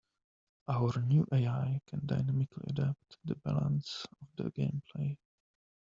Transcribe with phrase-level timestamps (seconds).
[0.67, 5.15] Our new AI can dynamically adapt the balance of the gameplay.